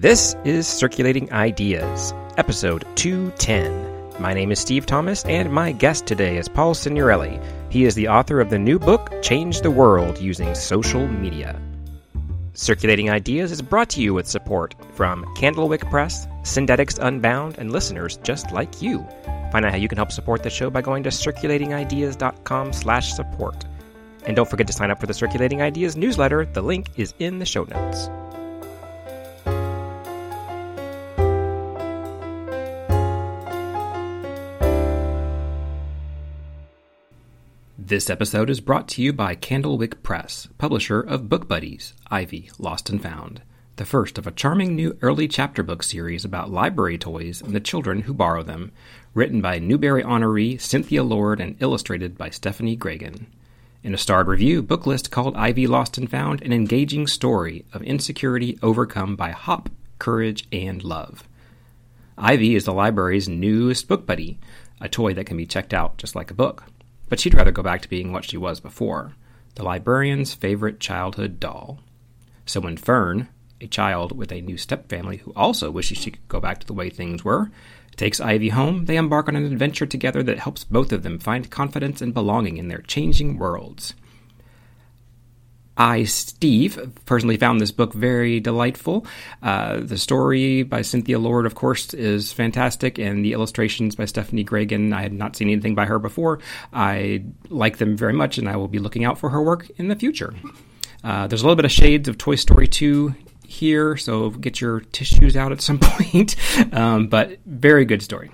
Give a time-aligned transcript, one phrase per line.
[0.00, 4.18] This is Circulating Ideas, episode 210.
[4.18, 7.38] My name is Steve Thomas, and my guest today is Paul Signorelli.
[7.68, 11.60] He is the author of the new book, Change the World Using Social Media.
[12.54, 18.16] Circulating Ideas is brought to you with support from Candlewick Press, Syndetics Unbound, and listeners
[18.22, 19.06] just like you.
[19.52, 23.66] Find out how you can help support the show by going to circulatingideas.com slash support.
[24.24, 26.46] And don't forget to sign up for the Circulating Ideas newsletter.
[26.46, 28.08] The link is in the show notes.
[37.90, 42.88] This episode is brought to you by Candlewick Press, publisher of Book Buddies, Ivy, Lost
[42.88, 43.42] and Found,
[43.74, 47.58] the first of a charming new early chapter book series about library toys and the
[47.58, 48.70] children who borrow them,
[49.12, 53.26] written by Newbery honoree Cynthia Lord and illustrated by Stephanie Graegin.
[53.82, 58.56] In a starred review, Booklist called Ivy Lost and Found an engaging story of insecurity
[58.62, 61.24] overcome by hop, courage, and love.
[62.16, 64.38] Ivy is the library's newest book buddy,
[64.80, 66.69] a toy that can be checked out just like a book
[67.10, 69.14] but she'd rather go back to being what she was before
[69.56, 71.80] the librarian's favorite childhood doll.
[72.46, 73.28] So when Fern,
[73.60, 76.72] a child with a new stepfamily who also wishes she could go back to the
[76.72, 77.50] way things were,
[77.96, 81.50] takes Ivy home, they embark on an adventure together that helps both of them find
[81.50, 83.94] confidence and belonging in their changing worlds.
[85.80, 89.06] I, Steve, personally found this book very delightful.
[89.42, 94.44] Uh, the story by Cynthia Lord, of course, is fantastic, and the illustrations by Stephanie
[94.44, 96.40] Graegin, I had not seen anything by her before.
[96.70, 99.88] I like them very much, and I will be looking out for her work in
[99.88, 100.34] the future.
[101.02, 103.14] Uh, there's a little bit of shades of Toy Story 2
[103.46, 106.36] here, so get your tissues out at some point.
[106.74, 108.30] um, but very good story.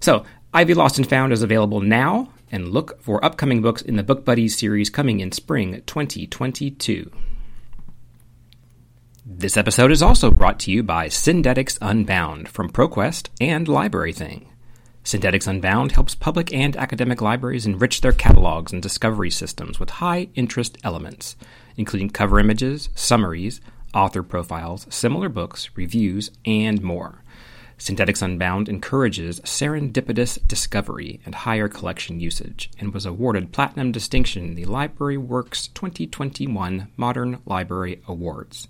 [0.00, 0.24] So,
[0.54, 4.24] Ivy Lost and Found is available now and look for upcoming books in the Book
[4.24, 7.10] Buddies series coming in spring 2022.
[9.24, 14.46] This episode is also brought to you by Syndetics Unbound from ProQuest and LibraryThing.
[15.04, 20.28] Syndetics Unbound helps public and academic libraries enrich their catalogs and discovery systems with high
[20.34, 21.34] interest elements,
[21.76, 23.60] including cover images, summaries,
[23.94, 27.21] author profiles, similar books, reviews, and more.
[27.78, 34.54] Syndetics Unbound encourages serendipitous discovery and higher collection usage, and was awarded Platinum Distinction in
[34.54, 38.68] the Library Works 2021 Modern Library Awards.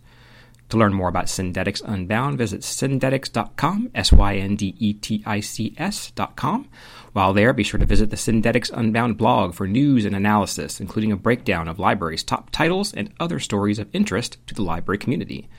[0.72, 5.40] To learn more about Syndetics Unbound, visit syndetics.com, S Y N D E T I
[5.40, 6.66] C S.com.
[7.12, 11.12] While there, be sure to visit the Syndetics Unbound blog for news and analysis, including
[11.12, 15.50] a breakdown of libraries' top titles and other stories of interest to the library community.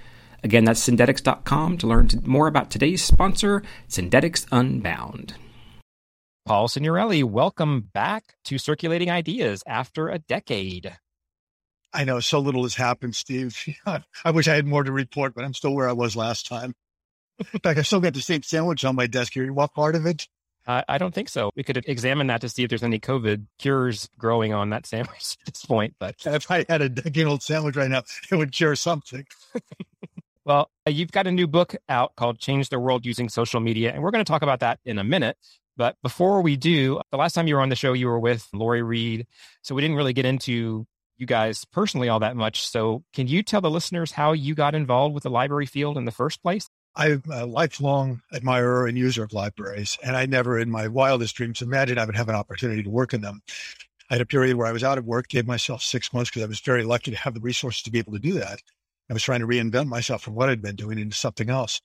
[0.44, 5.36] Again, that's syndetics.com to learn more about today's sponsor, Syndetics Unbound.
[6.46, 10.98] Paul Signorelli, welcome back to Circulating Ideas after a decade.
[11.94, 13.58] I know so little has happened, Steve.
[14.26, 16.74] I wish I had more to report, but I'm still where I was last time.
[17.40, 19.52] In fact, I still got the same sandwich on my desk here.
[19.54, 20.28] What part of it?
[20.68, 21.52] Uh, I don't think so.
[21.56, 25.38] We could examine that to see if there's any COVID cures growing on that sandwich
[25.48, 25.96] at this point.
[26.00, 29.26] But if I had a decade old sandwich right now, it would cure something.
[30.46, 33.94] Well, uh, you've got a new book out called Change the World Using Social Media,
[33.94, 35.38] and we're going to talk about that in a minute.
[35.78, 38.48] But before we do, the last time you were on the show, you were with
[38.54, 39.26] Lori Reed.
[39.62, 40.86] So we didn't really get into
[41.18, 42.68] you guys personally all that much.
[42.68, 46.06] So can you tell the listeners how you got involved with the library field in
[46.06, 46.70] the first place?
[46.96, 51.62] I'm a lifelong admirer and user of libraries, and I never in my wildest dreams
[51.62, 53.42] imagined I would have an opportunity to work in them.
[54.12, 56.44] I had a period where I was out of work, gave myself six months because
[56.44, 58.62] I was very lucky to have the resources to be able to do that.
[59.10, 61.82] I was trying to reinvent myself from what I'd been doing into something else.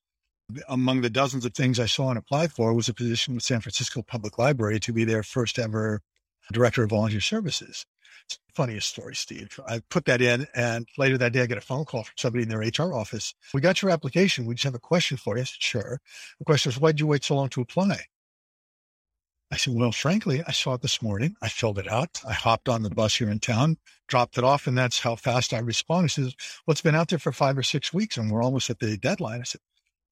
[0.69, 3.61] Among the dozens of things I saw and applied for was a position with San
[3.61, 6.01] Francisco Public Library to be their first ever
[6.53, 7.85] director of volunteer services.
[8.27, 9.59] It's the funniest story, Steve.
[9.67, 12.43] I put that in, and later that day, I get a phone call from somebody
[12.45, 13.35] in their HR office.
[13.53, 14.47] We got your application.
[14.47, 15.43] We just have a question for you.
[15.43, 16.01] I said, sure.
[16.39, 18.01] The question was, why did you wait so long to apply?
[19.51, 21.35] I said, well, frankly, I saw it this morning.
[21.41, 22.21] I filled it out.
[22.27, 25.55] I hopped on the bus here in town, dropped it off, and that's how fast
[25.55, 26.13] I responded.
[26.13, 26.35] He says,
[26.67, 28.99] well, it's been out there for five or six weeks and we're almost at the
[28.99, 29.41] deadline.
[29.41, 29.63] I said,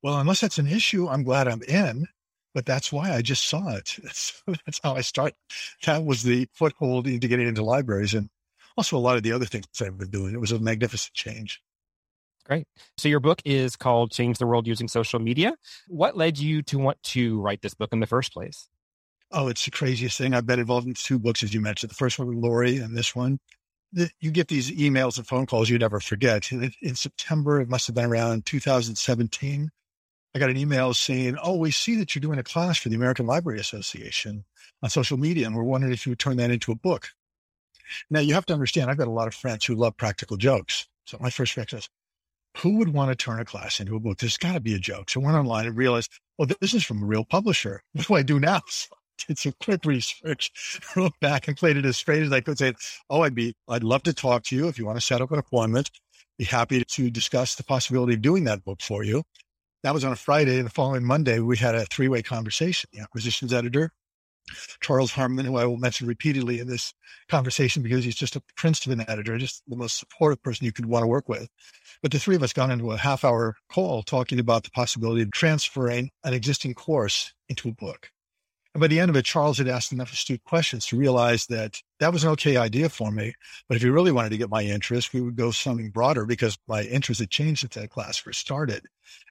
[0.02, 2.06] well, unless that's an issue, I'm glad I'm in,
[2.54, 3.96] but that's why I just saw it.
[4.02, 5.34] That's, that's how I start.
[5.84, 8.30] That was the foothold into getting into libraries and
[8.78, 10.32] also a lot of the other things I've been doing.
[10.32, 11.60] It was a magnificent change.
[12.46, 12.66] Great.
[12.96, 15.54] So your book is called Change the World Using Social Media.
[15.88, 18.68] What led you to want to write this book in the first place?
[19.32, 20.34] Oh, it's the craziest thing.
[20.34, 21.90] I've been involved in two books, as you mentioned.
[21.90, 23.38] The first one with Lori and this one.
[24.20, 26.50] You get these emails and phone calls you never forget.
[26.52, 29.70] In September, it must have been around 2017,
[30.36, 32.94] I got an email saying, Oh, we see that you're doing a class for the
[32.94, 34.44] American Library Association
[34.82, 37.08] on social media, and we're wondering if you would turn that into a book.
[38.10, 40.88] Now, you have to understand, I've got a lot of friends who love practical jokes.
[41.06, 41.88] So my first reaction is,
[42.58, 44.18] who would want to turn a class into a book?
[44.18, 45.08] There's got to be a joke.
[45.08, 47.82] So I went online and realized, oh, well, this is from a real publisher.
[47.94, 48.60] What do I do now?
[48.70, 48.88] So
[49.28, 52.58] did some quick research, wrote back and played it as straight as I could.
[52.58, 52.74] Say,
[53.10, 55.32] oh, I'd be, I'd love to talk to you if you want to set up
[55.32, 55.90] an appointment.
[56.38, 59.22] Be happy to discuss the possibility of doing that book for you.
[59.82, 60.60] That was on a Friday.
[60.60, 62.90] The following Monday, we had a three way conversation.
[62.92, 63.92] The acquisitions editor,
[64.80, 66.92] Charles Harmon, who I will mention repeatedly in this
[67.28, 70.72] conversation because he's just a prince of an editor, just the most supportive person you
[70.72, 71.48] could want to work with.
[72.02, 75.22] But the three of us got into a half hour call talking about the possibility
[75.22, 78.10] of transferring an existing course into a book.
[78.76, 81.80] And by the end of it, Charles had asked enough astute questions to realize that
[81.98, 83.32] that was an okay idea for me.
[83.70, 86.58] But if he really wanted to get my interest, we would go something broader because
[86.68, 88.84] my interest had changed since that class first started.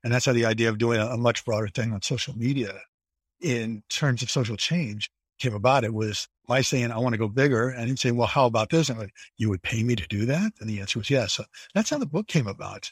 [0.04, 2.74] And that's how the idea of doing a, a much broader thing on social media
[3.40, 5.84] in terms of social change came about.
[5.84, 7.70] It was my saying, I want to go bigger.
[7.70, 8.90] And he'd say, well, how about this?
[8.90, 10.54] And I'm like, you would pay me to do that?
[10.60, 11.34] And the answer was yes.
[11.34, 11.44] So
[11.76, 12.90] that's how the book came about.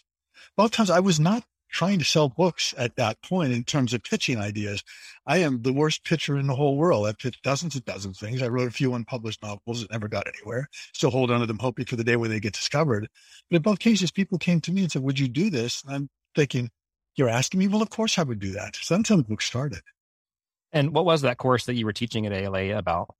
[0.55, 1.43] Both times I was not
[1.73, 4.83] trying to sell books at that point in terms of pitching ideas.
[5.25, 7.07] I am the worst pitcher in the whole world.
[7.07, 8.41] I've pitched dozens and dozens of things.
[8.41, 10.69] I wrote a few unpublished novels that never got anywhere.
[10.93, 13.09] Still hold on to them, hoping for the day when they get discovered.
[13.49, 15.83] But in both cases, people came to me and said, would you do this?
[15.83, 16.69] And I'm thinking,
[17.15, 17.67] you're asking me?
[17.67, 18.75] Well, of course I would do that.
[18.75, 19.81] So that's how the book started.
[20.71, 23.15] And what was that course that you were teaching at ALA about?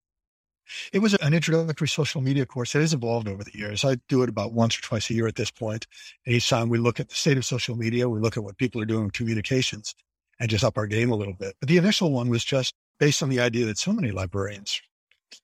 [0.92, 2.74] It was an introductory social media course.
[2.76, 3.84] It has evolved over the years.
[3.84, 5.88] I do it about once or twice a year at this point.
[6.26, 8.82] Each time we look at the state of social media, we look at what people
[8.82, 9.96] are doing with communications
[10.40, 11.56] and just up our game a little bit.
[11.60, 14.82] But the initial one was just based on the idea that so many librarians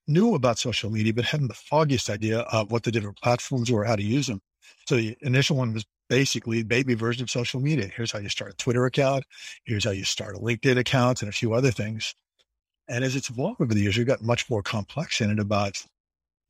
[0.07, 3.83] knew about social media, but hadn't the foggiest idea of what the different platforms were,
[3.83, 4.41] how to use them.
[4.87, 7.89] So the initial one was basically baby version of social media.
[7.95, 9.25] Here's how you start a Twitter account.
[9.65, 12.15] Here's how you start a LinkedIn account and a few other things.
[12.89, 15.81] And as it's evolved over the years, we've got much more complex in it about,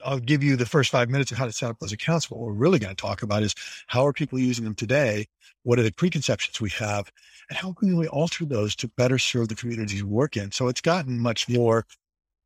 [0.06, 2.32] I'll give you the first five minutes of how to set up those accounts.
[2.32, 3.54] What we're really going to talk about is
[3.88, 5.28] how are people using them today?
[5.64, 7.12] What are the preconceptions we have?
[7.50, 10.52] And how can we alter those to better serve the communities we work in?
[10.54, 11.86] So it's gotten much more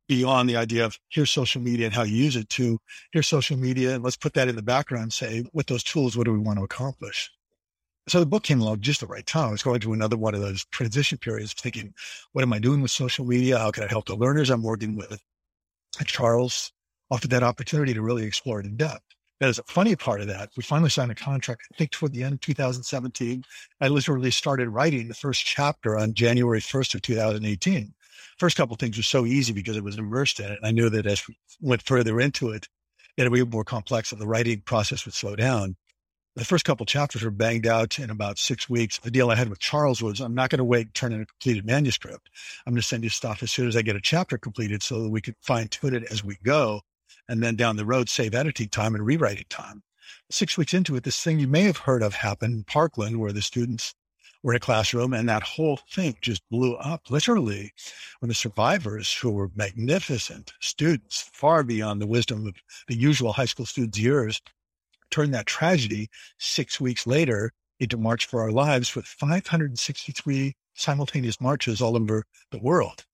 [0.08, 2.78] beyond the idea of here's social media and how you use it to
[3.12, 6.16] here's social media and let's put that in the background and say with those tools,
[6.16, 7.30] what do we want to accomplish?
[8.06, 9.48] So the book came along just the right time.
[9.48, 11.94] I was going through another one of those transition periods, thinking,
[12.32, 13.58] what am I doing with social media?
[13.58, 15.22] How can I help the learners I'm working with?
[15.98, 16.70] And Charles
[17.10, 19.02] offered that opportunity to really explore it in depth.
[19.40, 20.50] That is a funny part of that.
[20.56, 23.42] We finally signed a contract, I think toward the end of 2017.
[23.80, 27.94] I literally started writing the first chapter on January 1st of 2018.
[28.38, 30.58] First couple things were so easy because I was immersed in it.
[30.58, 32.68] And I knew that as we went further into it,
[33.16, 35.76] it would be more complex and the writing process would slow down
[36.36, 38.98] the first couple chapters were banged out in about six weeks.
[38.98, 41.26] The deal I had with Charles was I'm not going to wait turn in a
[41.26, 42.28] completed manuscript.
[42.66, 45.02] I'm going to send you stuff as soon as I get a chapter completed so
[45.02, 46.80] that we could fine tune it as we go.
[47.28, 49.82] And then down the road, save editing time and rewriting time.
[50.30, 53.32] Six weeks into it, this thing you may have heard of happened in Parkland where
[53.32, 53.94] the students
[54.42, 57.72] were in a classroom and that whole thing just blew up literally
[58.18, 62.54] when the survivors who were magnificent students, far beyond the wisdom of
[62.88, 64.42] the usual high school students' years,
[65.14, 66.08] turned that tragedy
[66.38, 72.58] six weeks later into March for Our Lives with 563 simultaneous marches all over the
[72.58, 73.04] world.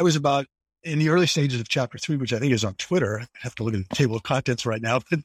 [0.00, 0.46] I was about
[0.82, 3.20] in the early stages of chapter three, which I think is on Twitter.
[3.20, 5.20] I have to look at the table of contents right now, but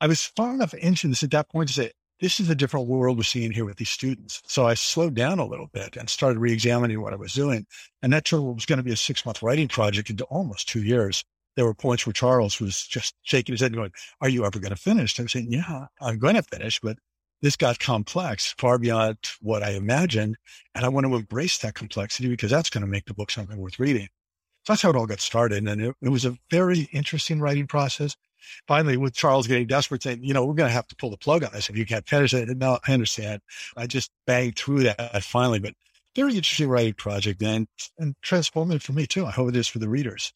[0.00, 2.88] I was far enough into this at that point to say, this is a different
[2.88, 4.42] world we're seeing here with these students.
[4.46, 7.66] So I slowed down a little bit and started re-examining what I was doing.
[8.02, 10.68] And that turned what was going to be a six month writing project into almost
[10.68, 11.22] two years
[11.58, 14.60] there were points where Charles was just shaking his head and going, Are you ever
[14.60, 15.18] going to finish?
[15.18, 16.98] I was saying, Yeah, I'm going to finish, but
[17.42, 20.36] this got complex far beyond what I imagined.
[20.76, 23.58] And I want to embrace that complexity because that's going to make the book something
[23.58, 24.06] worth reading.
[24.66, 25.66] So that's how it all got started.
[25.66, 28.14] And it, it was a very interesting writing process.
[28.68, 31.16] Finally, with Charles getting desperate, saying, you know, we're going to have to pull the
[31.16, 32.48] plug on this if you can't finish it.
[32.56, 33.42] No, I understand.
[33.76, 35.74] I just banged through that finally, but
[36.14, 37.66] very interesting writing project and,
[37.98, 39.26] and transformative for me too.
[39.26, 40.32] I hope it is for the readers.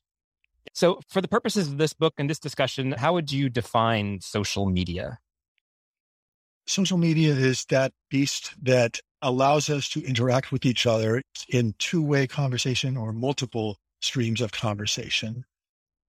[0.75, 4.67] So, for the purposes of this book and this discussion, how would you define social
[4.67, 5.19] media?
[6.67, 12.03] Social media is that beast that allows us to interact with each other in two
[12.03, 15.45] way conversation or multiple streams of conversation.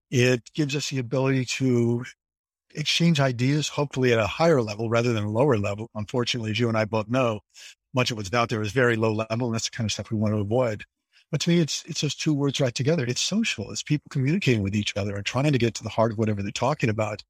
[0.10, 2.06] It gives us the ability to
[2.76, 5.90] exchange ideas, hopefully at a higher level rather than a lower level.
[5.96, 7.42] Unfortunately, as you and I both know,
[7.94, 10.12] much of what's out there is very low level, and that's the kind of stuff
[10.12, 10.86] we want to avoid.
[11.34, 13.06] But to me, it's it's those two words right together.
[13.06, 13.72] It's social.
[13.72, 16.44] It's people communicating with each other and trying to get to the heart of whatever
[16.44, 17.24] they're talking about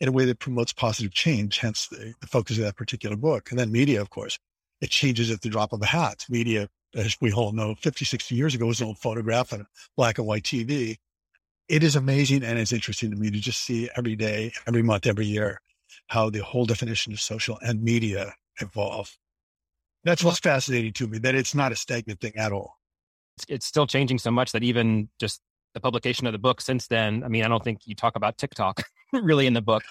[0.00, 1.58] in a way that promotes positive change.
[1.58, 3.50] Hence the, the focus of that particular book.
[3.50, 4.40] And then media, of course,
[4.80, 6.24] it changes at the drop of a hat.
[6.28, 10.18] Media, as we all know, 50, 60 years ago was an old photograph and black
[10.18, 10.96] and white TV.
[11.68, 15.06] It is amazing and it's interesting to me to just see every day, every month,
[15.06, 15.60] every year,
[16.08, 19.16] how the whole definition of social and media evolve.
[20.02, 22.78] That's what's fascinating to me, that it's not a stagnant thing at all.
[23.48, 25.40] It's still changing so much that even just
[25.74, 28.38] the publication of the book since then, I mean, I don't think you talk about
[28.38, 29.82] TikTok really in the book.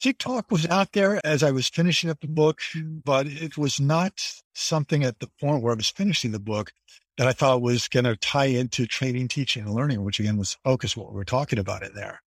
[0.00, 4.12] TikTok was out there as I was finishing up the book, but it was not
[4.54, 6.72] something at the point where I was finishing the book
[7.16, 10.56] that I thought was going to tie into training, teaching, and learning, which again was
[10.64, 12.22] focus what we're talking about in there.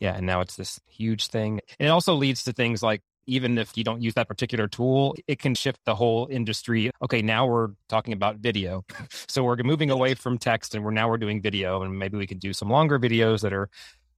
[0.00, 0.16] Yeah.
[0.16, 1.60] And now it's this huge thing.
[1.78, 5.14] And it also leads to things like even if you don't use that particular tool,
[5.28, 6.90] it can shift the whole industry.
[7.00, 8.84] Okay, now we're talking about video.
[9.28, 12.26] So we're moving away from text and we're now we're doing video and maybe we
[12.26, 13.68] can do some longer videos that are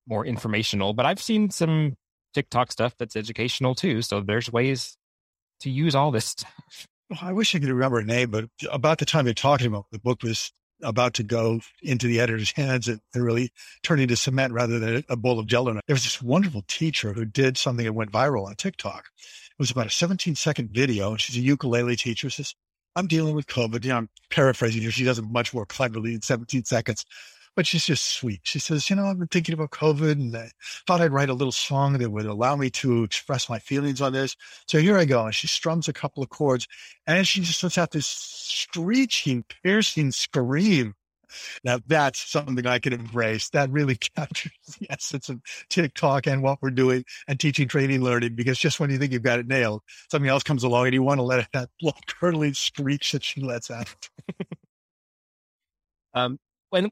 [0.07, 0.95] more informational.
[0.95, 1.97] But I've seen some
[2.33, 4.00] TikTok stuff that's educational too.
[4.00, 4.97] So there's ways
[5.61, 6.87] to use all this stuff.
[7.21, 9.99] I wish I could remember a name, but about the time you're talking about, the
[9.99, 10.50] book was
[10.83, 15.17] about to go into the editor's hands and, really turn into cement rather than a
[15.17, 15.73] bowl of jello.
[15.73, 19.07] There was this wonderful teacher who did something that went viral on TikTok.
[19.17, 21.11] It was about a 17 second video.
[21.11, 22.31] And she's a ukulele teacher.
[22.31, 22.55] Says,
[22.97, 23.85] I'm dealing with COVID.
[23.85, 24.91] You know, I'm paraphrasing here.
[24.91, 27.05] She does it much more cleverly in 17 seconds
[27.54, 28.40] but she's just sweet.
[28.44, 30.50] She says, you know, I've been thinking about COVID and I
[30.87, 34.12] thought I'd write a little song that would allow me to express my feelings on
[34.12, 34.37] this.
[34.66, 35.26] So here I go.
[35.26, 36.66] And she strums a couple of chords
[37.06, 40.94] and she just lets out this screeching, piercing scream.
[41.64, 43.49] Now that's something I can embrace.
[43.50, 48.35] That really captures the essence of TikTok and what we're doing and teaching, training, learning.
[48.35, 51.02] Because just when you think you've got it nailed, something else comes along and you
[51.02, 53.94] want to let it that blood curdling screech that she lets out.
[56.14, 56.38] um,
[56.71, 56.90] when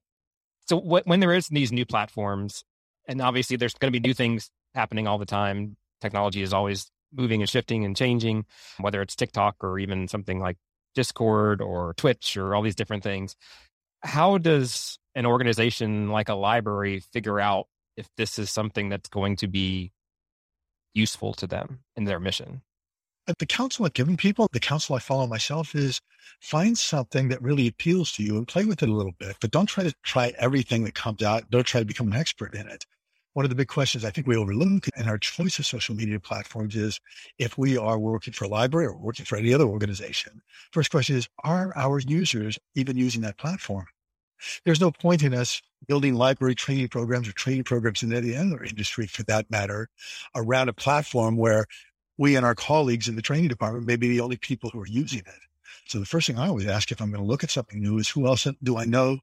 [0.70, 2.62] so when there is these new platforms,
[3.08, 5.76] and obviously there's going to be new things happening all the time.
[6.00, 8.44] Technology is always moving and shifting and changing,
[8.78, 10.58] whether it's TikTok or even something like
[10.94, 13.34] Discord or Twitch or all these different things.
[14.04, 19.34] How does an organization like a library figure out if this is something that's going
[19.38, 19.90] to be
[20.94, 22.62] useful to them in their mission?
[23.38, 26.00] The counsel I've given people, the counsel I follow myself is
[26.40, 29.50] find something that really appeals to you and play with it a little bit, but
[29.50, 31.50] don't try to try everything that comes out.
[31.50, 32.87] Don't try to become an expert in it.
[33.34, 36.18] One of the big questions I think we overlook in our choice of social media
[36.18, 36.99] platforms is
[37.38, 40.42] if we are working for a library or working for any other organization.
[40.72, 43.87] First question is, are our users even using that platform?
[44.64, 48.64] There's no point in us building library training programs or training programs in any other
[48.64, 49.88] industry for that matter
[50.34, 51.66] around a platform where
[52.20, 54.86] we and our colleagues in the training department may be the only people who are
[54.86, 55.40] using it.
[55.88, 57.96] So the first thing I always ask if I'm going to look at something new
[57.96, 59.20] is who else do I know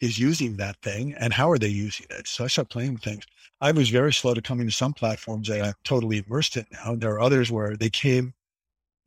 [0.00, 2.28] is using that thing and how are they using it?
[2.28, 3.24] So I start playing with things.
[3.60, 6.94] I was very slow to coming to some platforms that I'm totally immersed in now.
[6.94, 8.34] There are others where they came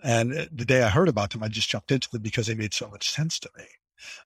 [0.03, 2.55] and uh, the day I heard about them, I just jumped into them because they
[2.55, 3.63] made so much sense to me.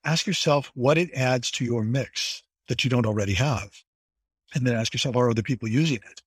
[0.04, 3.70] Ask yourself what it adds to your mix that you don't already have.
[4.54, 6.22] And then ask yourself, are other people using it?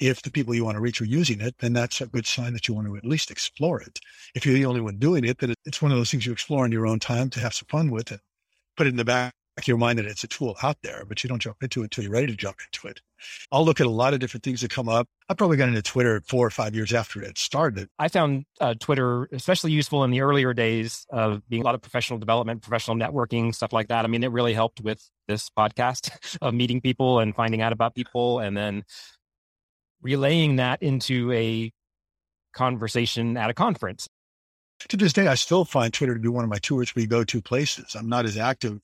[0.00, 2.52] if the people you want to reach are using it, then that's a good sign
[2.52, 4.00] that you want to at least explore it.
[4.34, 6.66] If you're the only one doing it, then it's one of those things you explore
[6.66, 8.20] in your own time to have some fun with and
[8.76, 11.22] put it in the back of your mind that it's a tool out there, but
[11.22, 13.00] you don't jump into it until you're ready to jump into it.
[13.52, 15.08] I'll look at a lot of different things that come up.
[15.28, 17.88] I probably got into Twitter four or five years after it started.
[17.98, 21.82] I found uh, Twitter especially useful in the earlier days of being a lot of
[21.82, 24.04] professional development, professional networking, stuff like that.
[24.04, 27.94] I mean, it really helped with this podcast of meeting people and finding out about
[27.94, 28.84] people and then
[30.02, 31.72] relaying that into a
[32.54, 34.08] conversation at a conference.
[34.88, 37.06] To this day, I still find Twitter to be one of my two or three
[37.06, 37.94] go to places.
[37.94, 38.80] I'm not as active.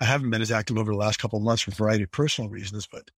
[0.00, 2.10] I haven't been as active over the last couple of months for a variety of
[2.10, 3.10] personal reasons, but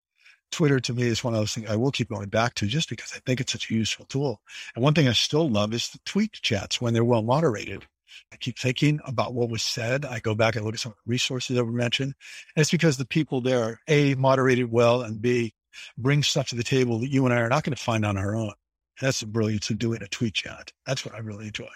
[0.50, 2.88] Twitter to me is one of those things I will keep going back to just
[2.88, 4.40] because I think it's such a useful tool.
[4.74, 7.86] And one thing I still love is the tweet chats when they're well moderated.
[8.32, 10.04] I keep thinking about what was said.
[10.04, 12.14] I go back and look at some of the resources that were mentioned.
[12.54, 15.54] And it's because the people there A, moderated well, and B,
[15.98, 18.16] bring stuff to the table that you and I are not going to find on
[18.16, 18.52] our own.
[19.00, 20.72] That's the brilliance of doing a tweet chat.
[20.86, 21.66] That's what I really enjoy.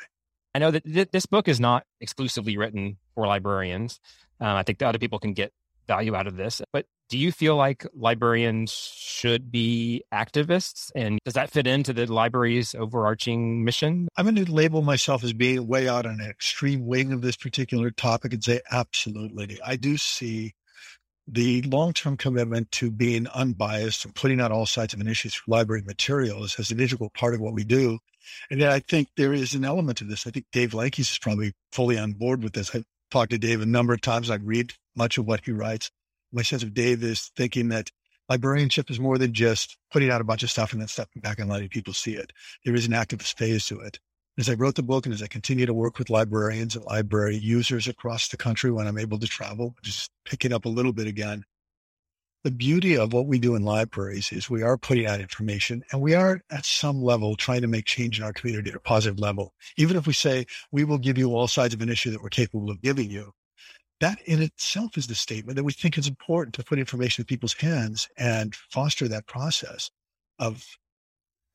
[0.55, 3.99] I know that th- this book is not exclusively written for librarians.
[4.41, 5.53] Um, I think the other people can get
[5.89, 6.63] value out of this.
[6.73, 10.93] But do you feel like librarians should be activists?
[10.95, 14.07] And does that fit into the library's overarching mission?
[14.17, 17.35] I'm going to label myself as being way out on an extreme wing of this
[17.35, 19.59] particular topic and say, absolutely.
[19.67, 20.53] I do see
[21.27, 25.53] the long-term commitment to being unbiased and putting out all sides of an issue through
[25.53, 27.99] library materials as an integral part of what we do.
[28.51, 30.27] And I think there is an element of this.
[30.27, 32.75] I think Dave Lankes is probably fully on board with this.
[32.75, 34.31] I've talked to Dave a number of times.
[34.31, 35.91] I read much of what he writes.
[36.33, 37.91] My sense of Dave is thinking that
[38.29, 41.39] librarianship is more than just putting out a bunch of stuff and then stepping back
[41.39, 42.33] and letting people see it.
[42.65, 43.99] There is an activist phase to it.
[44.39, 47.37] As I wrote the book and as I continue to work with librarians and library
[47.37, 51.09] users across the country when I'm able to travel, just picking up a little bit
[51.09, 51.45] again,
[52.49, 56.01] the beauty of what we do in libraries is we are putting out information and
[56.01, 59.19] we are at some level trying to make change in our community at a positive
[59.19, 59.53] level.
[59.77, 62.31] Even if we say we will give you all sides of an issue that we're
[62.31, 63.33] capable of giving you,
[64.01, 67.27] that in itself is the statement that we think it's important to put information in
[67.27, 69.91] people's hands and foster that process
[70.39, 70.65] of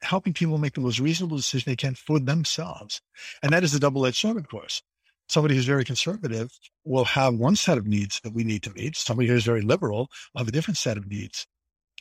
[0.03, 3.01] helping people make the most reasonable decision they can for themselves.
[3.41, 4.83] And that is a double-edged sword, of course.
[5.29, 6.51] Somebody who's very conservative
[6.83, 8.95] will have one set of needs that we need to meet.
[8.95, 11.47] Somebody who's very liberal will have a different set of needs.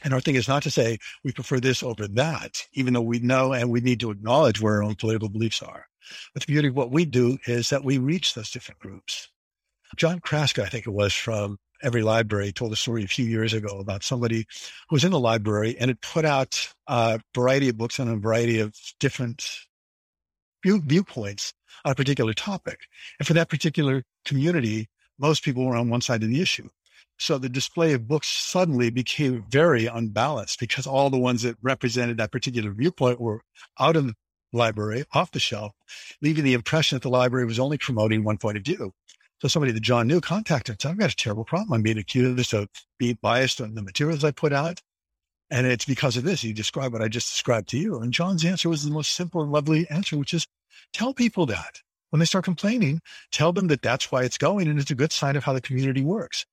[0.05, 3.21] And our thing is not to say we prefer this over that, even though we
[3.21, 5.87] know and we need to acknowledge where our own political beliefs are.
[6.35, 9.29] But the beauty of what we do is that we reach those different groups.
[9.97, 13.79] John Chrastka, I think it was from EveryLibrary, told a story a few years ago
[13.79, 14.47] about somebody
[14.89, 18.17] who was in the library and had put out a variety of books on a
[18.17, 19.45] variety of different
[20.65, 21.53] view, viewpoints
[21.85, 22.81] on a particular topic.
[23.19, 24.89] And for that particular community,
[25.19, 26.69] most people were on one side of the issue.
[27.19, 32.17] So the display of books suddenly became very unbalanced because all the ones that represented
[32.17, 33.43] that particular viewpoint were
[33.79, 34.15] out of the
[34.53, 35.73] library, off the shelf,
[36.21, 38.93] leaving the impression that the library was only promoting one point of view.
[39.41, 41.73] So somebody that John knew contacted said, I've got a terrible problem.
[41.73, 44.81] I'm being accused of being biased on the materials I put out.
[45.51, 46.45] And it's because of this.
[46.45, 48.01] You describe what I just described to you.
[48.01, 50.47] And John's answer was the most simple and lovely answer, which is
[50.93, 53.01] tell people that when they start complaining,
[53.31, 54.69] tell them that that's why it's going.
[54.69, 56.45] And it's a good sign of how the community works.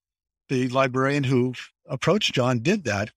[0.47, 1.53] The librarian who
[1.87, 3.11] approached John did that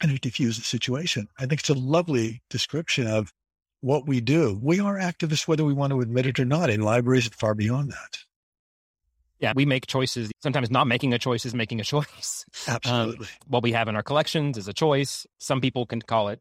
[0.00, 1.28] and it diffused the situation.
[1.38, 3.32] I think it's a lovely description of
[3.80, 4.58] what we do.
[4.62, 7.54] We are activists, whether we want to admit it or not, in libraries and far
[7.54, 8.18] beyond that
[9.40, 10.30] yeah, we make choices.
[10.42, 12.44] Sometimes not making a choice is making a choice.
[12.68, 13.26] Absolutely.
[13.26, 15.26] Um, what we have in our collections is a choice.
[15.38, 16.40] Some people can call it,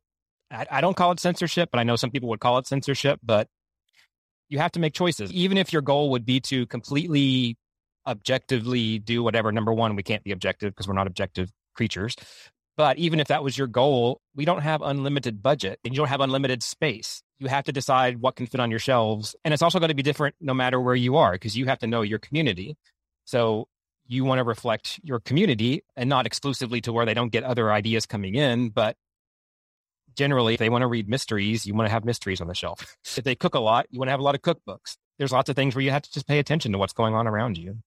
[0.50, 3.20] I, I, don't call it censorship, but I know some people would call it censorship.
[3.24, 3.50] But
[4.50, 5.32] you have to make choices.
[5.32, 7.58] Even if your goal would be to completely
[8.06, 12.16] objectively do whatever, number one, we can't be objective because we're not objective creatures.
[12.78, 16.10] But even if that was your goal, we don't have unlimited budget and you don't
[16.10, 17.24] have unlimited space.
[17.40, 19.36] You have to decide what can fit on your shelves.
[19.44, 21.80] And it's also going to be different no matter where you are because you have
[21.80, 22.78] to know your community.
[23.26, 23.68] So
[24.06, 27.72] you want to reflect your community and not exclusively to where they don't get other
[27.72, 28.96] ideas coming in, but
[30.18, 32.98] generally if they want to read mysteries, you want to have mysteries on the shelf.
[33.18, 34.98] if they cook a lot, you want to have a lot of cookbooks.
[35.18, 37.28] There's lots of things where you have to just pay attention to what's going on
[37.28, 37.78] around you.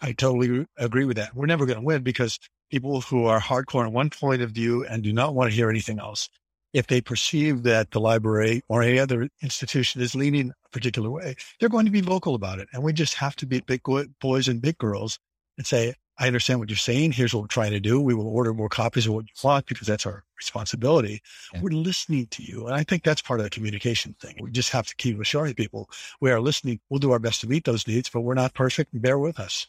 [0.00, 1.34] I totally agree with that.
[1.34, 2.38] We're never going to win because
[2.70, 5.70] people who are hardcore on one point of view and do not want to hear
[5.70, 6.28] anything else.
[6.72, 11.36] If they perceive that the library or any other institution is leaning a particular way,
[11.60, 12.68] they're going to be vocal about it.
[12.72, 13.82] And we just have to be big
[14.20, 15.18] boys and big girls
[15.58, 17.12] and say, I understand what you're saying.
[17.12, 18.00] Here's what we're trying to do.
[18.00, 21.22] We will order more copies of what you want because that's our responsibility.
[21.52, 21.60] Yeah.
[21.62, 22.66] We're listening to you.
[22.66, 24.36] And I think that's part of the communication thing.
[24.40, 25.88] We just have to keep assuring people
[26.20, 26.80] we are listening.
[26.90, 28.90] We'll do our best to meet those needs, but we're not perfect.
[29.00, 29.66] Bear with us.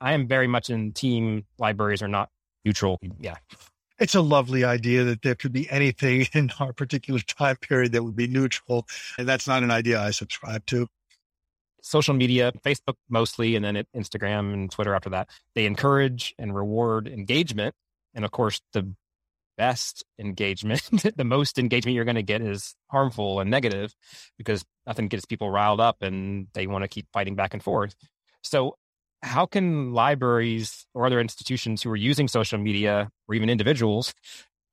[0.00, 2.30] I am very much in team libraries are not
[2.64, 2.98] neutral.
[3.20, 3.36] Yeah.
[3.98, 8.02] It's a lovely idea that there could be anything in our particular time period that
[8.02, 8.86] would be neutral.
[9.18, 10.88] And that's not an idea I subscribe to.
[11.84, 17.06] Social media, Facebook mostly, and then Instagram and Twitter after that, they encourage and reward
[17.06, 17.74] engagement.
[18.14, 18.90] And of course, the
[19.58, 20.82] best engagement,
[21.16, 23.94] the most engagement you're going to get is harmful and negative
[24.38, 27.94] because nothing gets people riled up and they want to keep fighting back and forth.
[28.42, 28.76] So
[29.22, 34.14] how can libraries or other institutions who are using social media or even individuals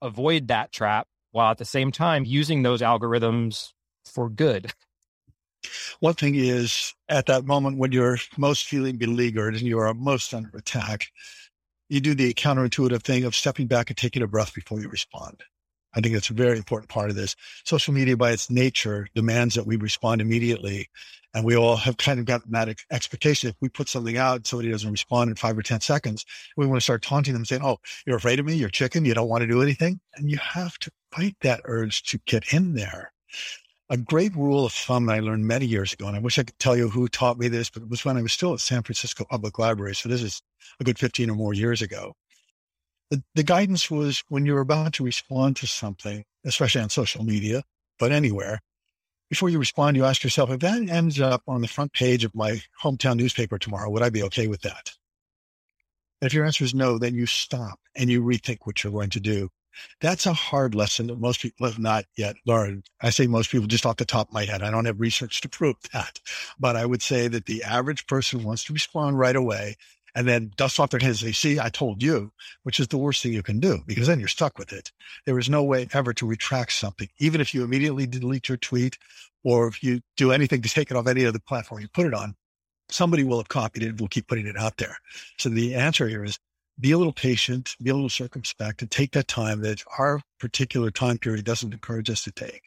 [0.02, 3.74] avoid that trap while at the same time using those algorithms
[4.06, 4.72] for good?
[6.00, 10.34] One thing is at that moment when you're most feeling beleaguered and you are most
[10.34, 11.08] under attack,
[11.90, 15.44] you do the counterintuitive thing of stepping back and taking a breath before you respond.
[15.94, 17.36] I think that's a very important part of this.
[17.66, 20.90] Social media by its nature demands that we respond immediately.
[21.34, 23.50] And we all have kind of got that expectation.
[23.50, 26.26] If we put something out, somebody doesn't respond in five or 10 seconds,
[26.58, 28.56] we want to start taunting them saying, Oh, you're afraid of me.
[28.56, 29.06] You're chicken.
[29.06, 30.00] You don't want to do anything.
[30.16, 33.14] And you have to fight that urge to get in there.
[33.92, 36.58] A great rule of thumb I learned many years ago, and I wish I could
[36.58, 38.82] tell you who taught me this, but it was when I was still at San
[38.82, 39.94] Francisco Public Library.
[39.94, 40.42] So this is
[40.80, 42.16] a good 15 or more years ago
[43.12, 47.62] the, the guidance was when you're about to respond to something, especially on social media,
[48.00, 48.62] but anywhere,
[49.30, 52.34] before you respond, you ask yourself, if that ends up on the front page of
[52.34, 54.92] my hometown newspaper tomorrow, would I be okay with that?
[56.22, 59.10] And if your answer is no, then you stop and you rethink what you're going
[59.12, 59.50] to do.
[60.00, 62.86] That's a hard lesson that most people have not yet learned.
[63.02, 64.62] I say most people just off the top of my head.
[64.62, 66.20] I don't have research to prove that,
[66.60, 69.78] but I would say that the average person wants to respond right away
[70.14, 72.32] and then dust off their hands and say, see, I told you,
[72.64, 74.92] which is the worst thing you can do because then you're stuck with it.
[75.26, 78.98] There is no way ever to retract something, even if you immediately delete your tweet
[79.44, 82.14] or if you do anything to take it off any other platform you put it
[82.14, 82.36] on,
[82.90, 84.98] somebody will have copied it and will keep putting it out there.
[85.38, 86.38] So the answer here is
[86.80, 90.92] be a little patient, be a little circumspect, and take that time that our particular
[90.92, 92.64] time period doesn't encourage us to take.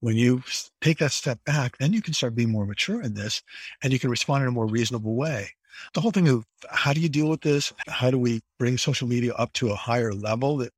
[0.00, 0.42] When you
[0.80, 3.42] take that step back, then you can start being more mature in this
[3.82, 5.50] and you can respond in a more reasonable way.
[5.94, 7.72] The whole thing of how do you deal with this?
[7.86, 10.72] How do we bring social media up to a higher level that,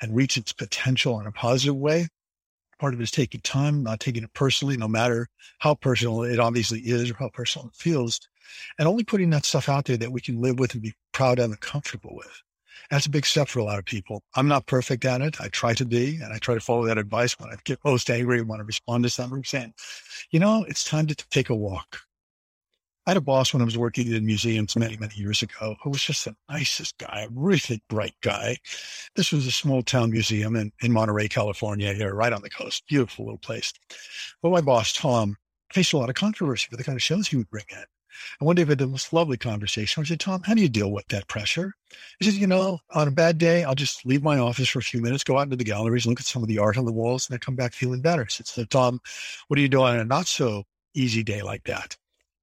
[0.00, 2.08] and reach its potential in a positive way?
[2.78, 5.26] Part of it is taking time, not taking it personally, no matter
[5.58, 8.20] how personal it obviously is or how personal it feels,
[8.78, 11.40] and only putting that stuff out there that we can live with and be proud
[11.40, 12.42] and comfortable with.
[12.92, 14.22] That's a big step for a lot of people.
[14.36, 15.40] I'm not perfect at it.
[15.40, 18.08] I try to be, and I try to follow that advice when I get most
[18.08, 19.74] angry and want to respond to something saying,
[20.30, 21.98] you know, it's time to take a walk.
[23.04, 25.90] I had a boss when I was working in museums many, many years ago who
[25.90, 28.56] was just the nicest guy, a really bright guy.
[29.16, 32.84] This was a small town museum in, in Monterey, California, here, right on the coast.
[32.86, 33.72] Beautiful little place.
[34.40, 35.36] But my boss, Tom,
[35.72, 37.84] faced a lot of controversy for the kind of shows he would bring in.
[38.40, 40.00] And one day we had the most lovely conversation.
[40.00, 41.74] I said, Tom, how do you deal with that pressure?
[42.18, 44.82] He says, you know, on a bad day, I'll just leave my office for a
[44.82, 46.92] few minutes, go out into the galleries, look at some of the art on the
[46.92, 48.22] walls, and I come back feeling better.
[48.22, 49.00] I said, so Tom,
[49.48, 51.96] what do you do on a not so easy day like that?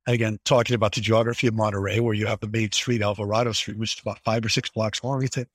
[0.07, 3.77] again, talking about the geography of Monterey, where you have the main street, Alvarado Street,
[3.77, 5.21] which is about five or six blocks long.
[5.21, 5.45] You say,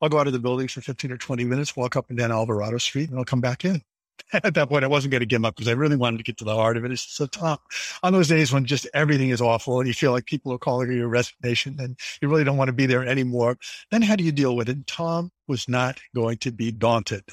[0.00, 2.30] I'll go out of the building for 15 or 20 minutes, walk up and down
[2.30, 3.82] Alvarado Street, and I'll come back in.
[4.32, 6.24] at that point, I wasn't going to give him up because I really wanted to
[6.24, 6.92] get to the heart of it.
[6.92, 10.26] It's so tough on those days when just everything is awful and you feel like
[10.26, 13.58] people are calling you your resignation and you really don't want to be there anymore.
[13.90, 14.86] Then how do you deal with it?
[14.86, 17.24] Tom was not going to be daunted.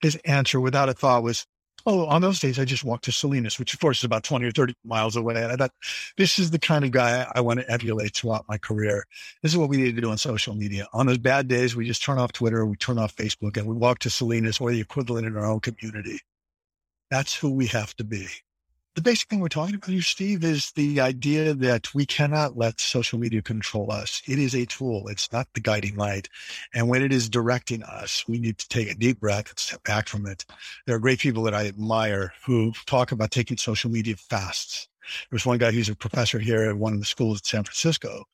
[0.00, 1.46] His answer without a thought was,
[1.88, 4.44] Oh, on those days, I just walked to Salinas, which of course is about 20
[4.44, 5.40] or 30 miles away.
[5.40, 5.70] And I thought,
[6.16, 9.04] this is the kind of guy I want to emulate throughout my career.
[9.42, 10.88] This is what we need to do on social media.
[10.92, 13.74] On those bad days, we just turn off Twitter, we turn off Facebook, and we
[13.76, 16.18] walk to Salinas or the equivalent in our own community.
[17.08, 18.26] That's who we have to be
[18.96, 22.80] the basic thing we're talking about here, Steve, is the idea that we cannot let
[22.80, 24.22] social media control us.
[24.26, 25.08] It is a tool.
[25.08, 26.30] It's not the guiding light.
[26.72, 29.84] And when it is directing us, we need to take a deep breath and step
[29.84, 30.46] back from it.
[30.86, 34.88] There are great people that I admire who talk about taking social media fasts.
[35.02, 37.64] There was one guy who's a professor here at one of the schools in San
[37.64, 38.24] Francisco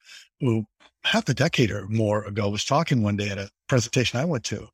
[0.40, 0.64] who
[1.02, 4.44] half a decade or more ago was talking one day at a presentation I went
[4.44, 4.68] to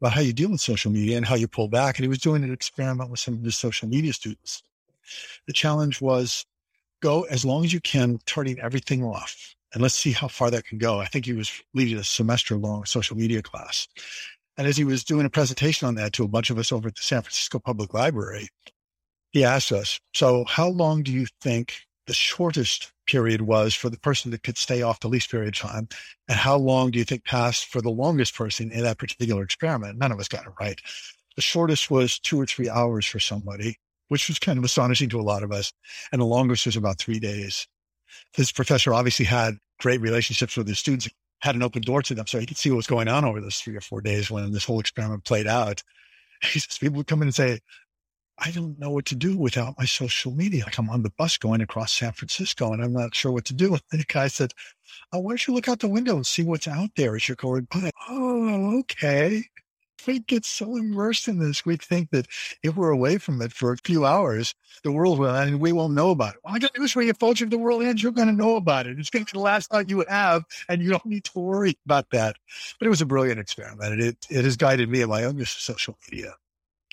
[0.00, 1.98] about how you deal with social media and how you pull back.
[1.98, 4.62] And he was doing an experiment with some of his social media students.
[5.46, 6.44] The challenge was
[7.02, 9.54] go as long as you can, turning everything off.
[9.72, 11.00] And let's see how far that can go.
[11.00, 13.88] I think he was leading a semester long social media class.
[14.56, 16.88] And as he was doing a presentation on that to a bunch of us over
[16.88, 18.48] at the San Francisco Public Library,
[19.32, 21.74] he asked us, So, how long do you think
[22.06, 25.70] the shortest period was for the person that could stay off the least period of
[25.70, 25.88] time?
[26.28, 29.98] And how long do you think passed for the longest person in that particular experiment?
[29.98, 30.80] None of us got it right.
[31.34, 33.76] The shortest was two or three hours for somebody
[34.08, 35.72] which was kind of astonishing to a lot of us.
[36.12, 37.66] And the longest was about three days.
[38.36, 41.08] This professor obviously had great relationships with his students,
[41.40, 42.26] had an open door to them.
[42.26, 44.52] So he could see what was going on over those three or four days when
[44.52, 45.82] this whole experiment played out.
[46.42, 47.60] He says, people would come in and say,
[48.38, 50.64] I don't know what to do without my social media.
[50.64, 53.54] Like I'm on the bus going across San Francisco and I'm not sure what to
[53.54, 53.78] do.
[53.92, 54.52] And the guy said,
[55.12, 57.36] Oh, why don't you look out the window and see what's out there as you're
[57.36, 57.90] going by?
[58.10, 59.44] Oh, okay
[60.06, 62.26] we get so immersed in this, we think that
[62.62, 65.94] if we're away from it for a few hours, the world will and we won't
[65.94, 66.40] know about it.
[66.44, 67.40] Well, I got news for you, folks.
[67.40, 68.98] If the world ends, you're going to know about it.
[68.98, 71.78] It's going to be the last thought you have, and you don't need to worry
[71.84, 72.36] about that.
[72.78, 73.92] But it was a brilliant experiment.
[73.92, 76.34] and It, it has guided me in my own use of social media.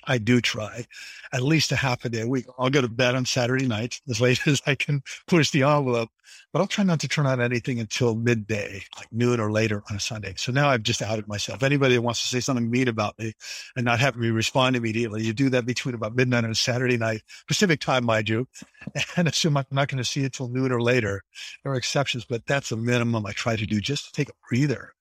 [0.06, 0.86] I do try
[1.34, 2.46] at least a half a day a week.
[2.58, 6.10] I'll go to bed on Saturday night as late as I can push the envelope,
[6.52, 9.96] but I'll try not to turn on anything until midday, like noon or later on
[9.96, 10.34] a Sunday.
[10.38, 11.64] So now I've just outed myself.
[11.64, 13.34] Anybody that wants to say something mean about me
[13.76, 17.22] and not have me respond immediately, you do that between about midnight on Saturday night,
[17.48, 18.48] Pacific time, mind you,
[19.16, 21.24] and assume I'm not going to see it till noon or later.
[21.64, 24.34] There are exceptions, but that's a minimum I try to do just to take a
[24.50, 24.94] breather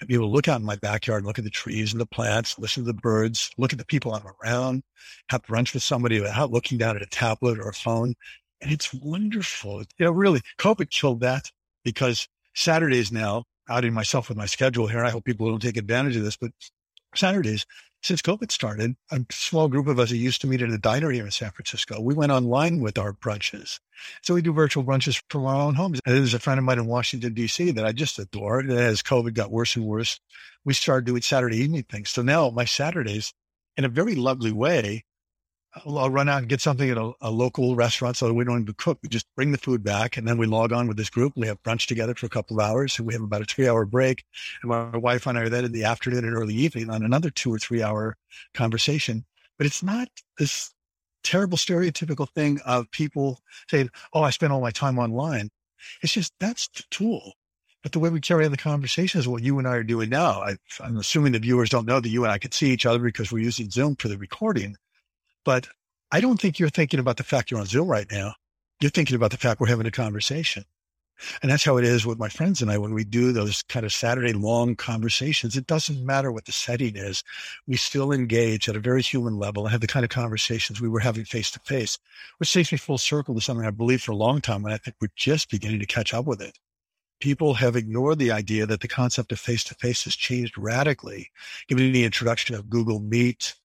[0.00, 2.00] and be able to look out in my backyard, and look at the trees and
[2.00, 4.82] the plants, listen to the birds, look at the people I'm around,
[5.28, 8.14] have brunch with somebody without looking down at a tablet or a phone.
[8.60, 9.80] And it's wonderful.
[9.98, 11.50] You know, really, COVID killed that
[11.84, 15.04] because Saturdays now, outing myself with my schedule here.
[15.04, 16.50] I hope people don't take advantage of this, but
[17.14, 17.64] Saturdays,
[18.02, 21.10] since COVID started, a small group of us who used to meet at a diner
[21.10, 23.78] here in San Francisco, we went online with our brunches.
[24.22, 26.00] So we do virtual brunches from our own homes.
[26.06, 27.72] And there's a friend of mine in Washington, D.C.
[27.72, 28.60] that I just adore.
[28.60, 30.18] And as COVID got worse and worse,
[30.64, 32.08] we started doing Saturday evening things.
[32.10, 33.34] So now my Saturdays,
[33.76, 35.04] in a very lovely way,
[35.74, 38.74] I'll, run out and get something at a, a, local restaurant so we don't even
[38.74, 38.98] cook.
[39.02, 41.32] We just bring the food back and then we log on with this group.
[41.36, 43.68] We have brunch together for a couple of hours and we have about a three
[43.68, 44.24] hour break.
[44.62, 47.30] And my wife and I are then in the afternoon and early evening on another
[47.30, 48.16] two or three hour
[48.52, 49.24] conversation.
[49.58, 50.72] But it's not this
[51.22, 55.50] terrible stereotypical thing of people saying, Oh, I spend all my time online.
[56.02, 57.34] It's just that's the tool.
[57.82, 60.10] But the way we carry on the conversation is what you and I are doing
[60.10, 60.42] now.
[60.42, 62.98] I, I'm assuming the viewers don't know that you and I can see each other
[62.98, 64.76] because we're using Zoom for the recording.
[65.44, 65.68] But
[66.12, 68.34] I don't think you're thinking about the fact you're on Zoom right now.
[68.80, 70.64] You're thinking about the fact we're having a conversation.
[71.42, 73.84] And that's how it is with my friends and I when we do those kind
[73.84, 75.56] of Saturday long conversations.
[75.56, 77.22] It doesn't matter what the setting is.
[77.66, 80.88] We still engage at a very human level and have the kind of conversations we
[80.88, 81.98] were having face to face,
[82.38, 84.64] which takes me full circle to something I believed for a long time.
[84.64, 86.58] And I think we're just beginning to catch up with it.
[87.20, 91.30] People have ignored the idea that the concept of face to face has changed radically,
[91.68, 93.56] given the introduction of Google Meet.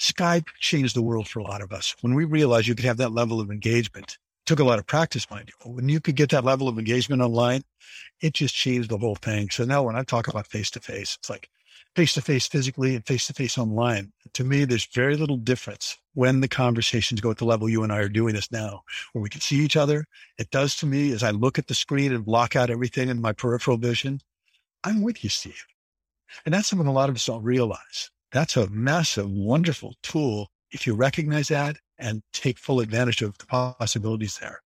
[0.00, 1.94] Skype changed the world for a lot of us.
[2.00, 5.30] When we realized you could have that level of engagement took a lot of practice,
[5.30, 5.70] mind you.
[5.70, 7.62] When you could get that level of engagement online,
[8.20, 9.48] it just changed the whole thing.
[9.50, 11.48] So now when I talk about face to face, it's like
[11.94, 14.12] face to face physically and face to face online.
[14.32, 17.92] To me, there's very little difference when the conversations go at the level you and
[17.92, 18.82] I are doing this now,
[19.12, 20.04] where we can see each other.
[20.38, 23.20] It does to me as I look at the screen and block out everything in
[23.20, 24.20] my peripheral vision.
[24.82, 25.64] I'm with you, Steve.
[26.44, 28.10] And that's something a lot of us don't realize.
[28.32, 33.46] That's a massive, wonderful tool if you recognize that and take full advantage of the
[33.46, 34.60] possibilities there.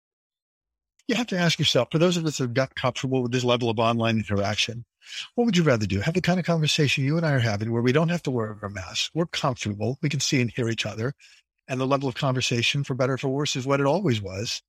[1.07, 3.43] You have to ask yourself, for those of us that have got comfortable with this
[3.43, 4.85] level of online interaction,
[5.35, 5.99] what would you rather do?
[5.99, 8.31] Have the kind of conversation you and I are having where we don't have to
[8.31, 9.11] wear a mask.
[9.13, 9.97] We're comfortable.
[10.01, 11.13] We can see and hear each other.
[11.67, 14.61] And the level of conversation, for better or for worse, is what it always was.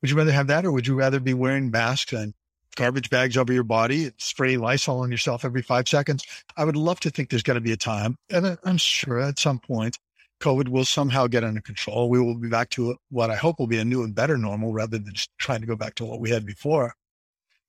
[0.00, 2.34] Would you rather have that or would you rather be wearing masks and
[2.76, 6.24] garbage bags over your body, spraying Lysol on yourself every five seconds?
[6.56, 9.38] I would love to think there's going to be a time, and I'm sure at
[9.38, 9.98] some point
[10.42, 12.10] COVID will somehow get under control.
[12.10, 14.72] We will be back to what I hope will be a new and better normal
[14.72, 16.94] rather than just trying to go back to what we had before.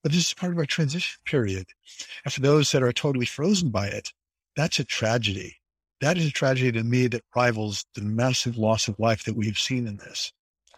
[0.02, 1.68] But this is part of our transition period.
[2.26, 4.12] And for those that are totally frozen by it,
[4.56, 5.58] that's a tragedy.
[6.02, 9.58] That is a tragedy to me that rivals the massive loss of life that we've
[9.58, 10.34] seen in this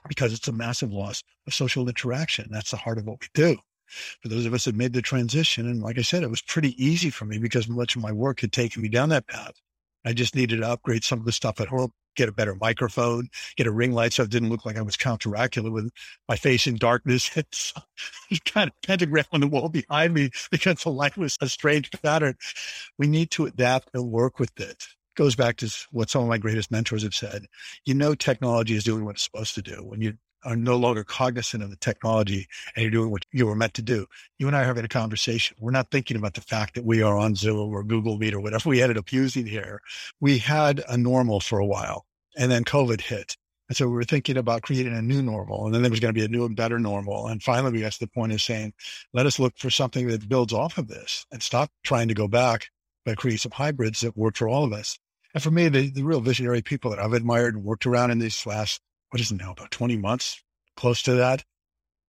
[0.08, 2.48] because it's a massive loss of social interaction.
[2.52, 3.58] That's the heart of what we do.
[4.22, 6.76] For those of us that made the transition, and like I said, it was pretty
[6.84, 9.54] easy for me because much of my work had taken me down that path.
[10.06, 13.28] I just needed to upgrade some of the stuff at home, get a better microphone,
[13.58, 15.90] get a ring light so it didn't look like I was Count Dracula with
[16.30, 17.32] my face in darkness.
[18.32, 21.90] It's, kind of pentagram on the wall behind me because the light was a strange
[22.04, 22.36] pattern.
[22.98, 24.84] We need to adapt and work with it.
[25.16, 27.46] Goes back to what some of my greatest mentors have said.
[27.86, 29.84] You know, technology is doing what it's supposed to do.
[29.84, 33.56] When you are no longer cognizant of the technology and you're doing what you were
[33.56, 34.06] meant to do.
[34.38, 35.58] You and I are having a conversation.
[35.60, 38.40] We're not thinking about the fact that we are on Zoom or Google Meet or
[38.40, 39.82] whatever we ended up using here.
[40.20, 42.06] We had a normal for a while
[42.38, 43.36] and then COVID hit.
[43.68, 46.14] And so we were thinking about creating a new normal and then there was going
[46.14, 47.28] to be a new and better normal.
[47.28, 48.74] And finally we got to the point of saying,
[49.14, 52.28] let us look for something that builds off of this and stop trying to go
[52.28, 52.70] back,
[53.04, 55.00] but create some hybrids that work for all of us.
[55.34, 58.20] And for me, the, the real visionary people that I've admired and worked around in
[58.20, 60.42] these last what is it now, about 20 months,
[60.76, 61.44] close to that.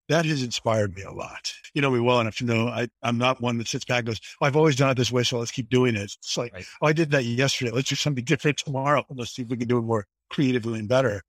[0.08, 1.52] That has inspired me a lot.
[1.74, 4.08] You know me well enough to know I, I'm not one that sits back and
[4.08, 6.04] goes, oh, I've always done it this way, so let's keep doing it.
[6.04, 6.66] It's like, right.
[6.82, 7.72] oh, I did that yesterday.
[7.72, 9.04] Let's do something different tomorrow.
[9.10, 11.24] Let's see if we can do it more creatively and better.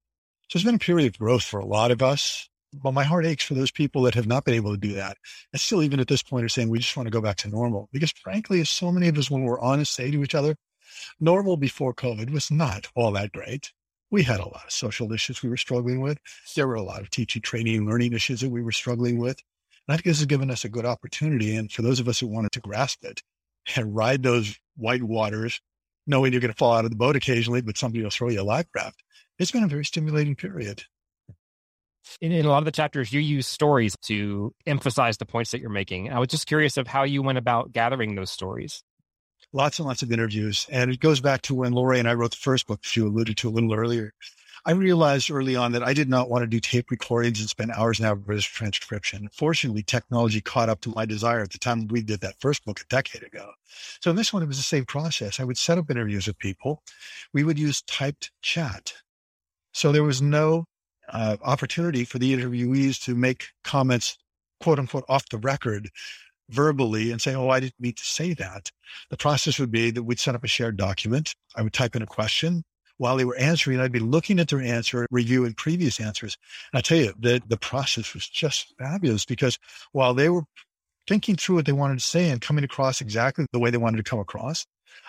[0.48, 2.48] So it's been a period of growth for a lot of us.
[2.72, 5.16] But my heart aches for those people that have not been able to do that.
[5.52, 7.48] And still, even at this point, are saying we just want to go back to
[7.48, 7.88] normal.
[7.92, 10.56] Because frankly, as so many of us, when we're honest, say to each other,
[11.18, 13.72] normal before COVID was not all that great
[14.10, 16.18] we had a lot of social issues we were struggling with.
[16.54, 19.38] There were a lot of teaching, training, learning issues that we were struggling with.
[19.86, 21.56] And I think this has given us a good opportunity.
[21.56, 23.22] And for those of us who wanted to grasp it
[23.74, 25.60] and ride those white waters,
[26.06, 28.40] knowing you're going to fall out of the boat occasionally, but somebody will throw you
[28.40, 29.02] a life raft,
[29.38, 30.84] it's been a very stimulating period.
[32.20, 35.60] In, in, a lot of the chapters, you use stories to emphasize the points that
[35.60, 36.12] you're making.
[36.12, 38.84] I was just curious of how you went about gathering those stories
[39.56, 40.66] lots and lots of interviews.
[40.70, 43.06] And it goes back to when Lori and I wrote the first book, which you
[43.08, 44.12] alluded to a little earlier.
[44.66, 47.70] I realized early on that I did not want to do tape recordings and spend
[47.70, 49.28] hours and hours transcription.
[49.32, 52.80] Fortunately, technology caught up to my desire at the time we did that first book
[52.80, 53.52] a decade ago.
[54.00, 55.38] So in this one, it was the same process.
[55.38, 56.82] I would set up interviews with people.
[57.32, 58.92] We would use typed chat.
[59.72, 60.64] So there was no
[61.08, 64.18] uh, opportunity for the interviewees to make comments,
[64.60, 65.90] quote unquote, off the record
[66.50, 68.70] verbally and say, Oh, I didn't mean to say that.
[69.10, 71.34] The process would be that we'd set up a shared document.
[71.56, 72.64] I would type in a question.
[72.98, 76.38] While they were answering, I'd be looking at their answer, reviewing previous answers.
[76.72, 79.58] And I tell you, the, the process was just fabulous because
[79.92, 80.44] while they were
[81.06, 83.98] thinking through what they wanted to say and coming across exactly the way they wanted
[83.98, 84.64] to come across,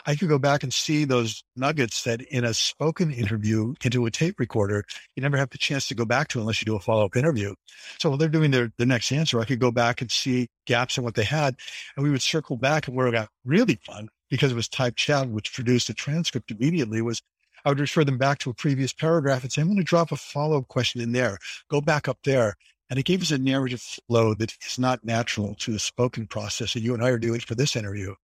[0.06, 4.12] I could go back and see those nuggets that in a spoken interview into a
[4.12, 6.80] tape recorder, you never have the chance to go back to unless you do a
[6.80, 7.54] follow up interview.
[8.00, 10.98] So while they're doing their, the next answer, I could go back and see gaps
[10.98, 11.56] in what they had.
[11.96, 14.98] And we would circle back and where it got really fun because it was typed
[14.98, 17.22] chat, which produced a transcript immediately was
[17.66, 20.12] I would refer them back to a previous paragraph and say, I'm going to drop
[20.12, 21.38] a follow up question in there.
[21.70, 22.56] Go back up there
[22.90, 26.74] And it gave us a narrative flow that is not natural to the spoken process
[26.74, 28.16] that you and I are doing for this interview.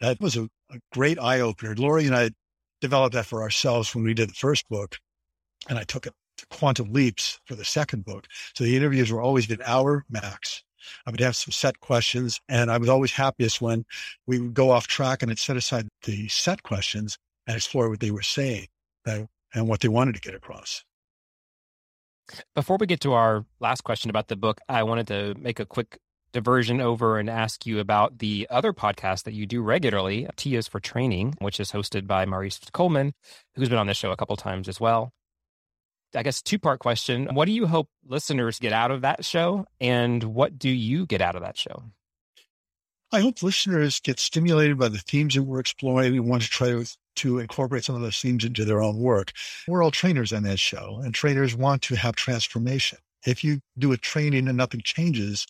[0.00, 1.74] That was a, a great eye opener.
[1.74, 2.30] Lori and I
[2.80, 4.98] developed that for ourselves when we did the first book.
[5.68, 8.26] And I took it to quantum leaps for the second book.
[8.54, 10.62] So the interviews were always an hour max.
[11.06, 13.84] I would have some set questions and I was always happiest when
[14.26, 18.00] we would go off track and I'd set aside the set questions and explore what
[18.00, 18.68] they were saying
[19.06, 20.84] uh, and what they wanted to get across.
[22.54, 25.66] Before we get to our last question about the book, I wanted to make a
[25.66, 25.98] quick
[26.32, 30.68] diversion over and ask you about the other podcast that you do regularly, T is
[30.68, 33.14] for Training, which is hosted by Maurice Coleman,
[33.54, 35.12] who's been on this show a couple times as well.
[36.14, 37.28] I guess two part question.
[37.34, 39.66] What do you hope listeners get out of that show?
[39.80, 41.82] And what do you get out of that show?
[43.10, 46.68] I hope listeners get stimulated by the themes that we're exploring and want to try
[46.68, 46.84] to,
[47.16, 49.32] to incorporate some of those themes into their own work.
[49.66, 52.98] We're all trainers on that show, and trainers want to have transformation.
[53.26, 55.46] If you do a training and nothing changes,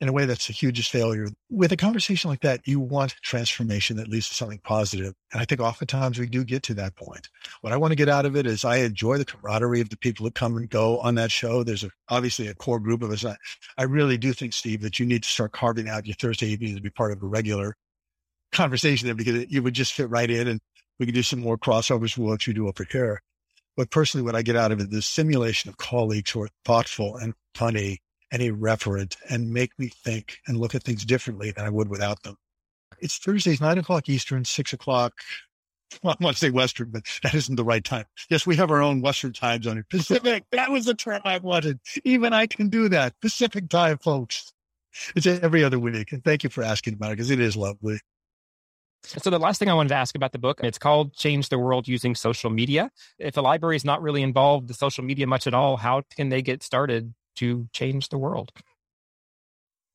[0.00, 1.28] in a way that's the hugest failure.
[1.50, 5.14] With a conversation like that, you want transformation that leads to something positive.
[5.32, 7.28] And I think oftentimes we do get to that point.
[7.60, 9.98] What I want to get out of it is I enjoy the camaraderie of the
[9.98, 11.62] people that come and go on that show.
[11.62, 13.24] There's a, obviously a core group of us.
[13.24, 13.36] I,
[13.76, 16.76] I really do think, Steve, that you need to start carving out your Thursday evenings
[16.76, 17.76] to be part of a regular
[18.52, 20.60] conversation there because you would just fit right in and
[20.98, 23.22] we could do some more crossovers with what you do over here.
[23.76, 27.16] But personally, what I get out of it, the simulation of colleagues who are thoughtful
[27.16, 31.70] and funny and referent and make me think and look at things differently than I
[31.70, 32.36] would without them.
[33.00, 35.14] It's Thursdays, nine o'clock Eastern, six o'clock.
[36.04, 38.04] Well, I want to say Western, but that isn't the right time.
[38.30, 39.82] Yes, we have our own Western time zone.
[39.90, 40.44] Pacific.
[40.52, 41.80] That was the term I wanted.
[42.04, 43.14] Even I can do that.
[43.20, 44.52] Pacific time, folks.
[45.16, 46.12] It's every other week.
[46.12, 47.98] And thank you for asking about it because it is lovely.
[49.02, 51.58] So the last thing I wanted to ask about the book, it's called Change the
[51.58, 52.92] World Using Social Media.
[53.18, 56.28] If a library is not really involved with social media much at all, how can
[56.28, 58.50] they get started to change the world?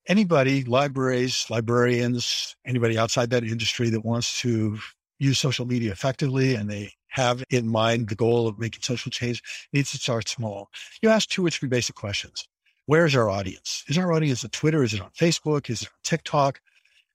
[0.07, 4.77] Anybody, libraries, librarians, anybody outside that industry that wants to
[5.17, 9.41] use social media effectively and they have in mind the goal of making social change
[9.71, 10.69] needs to start small.
[11.01, 12.45] You ask two or three basic questions.
[12.87, 13.83] Where's our audience?
[13.87, 14.83] Is our audience on Twitter?
[14.83, 15.69] Is it on Facebook?
[15.69, 16.59] Is it on TikTok?